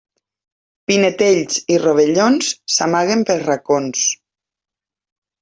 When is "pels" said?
3.29-3.45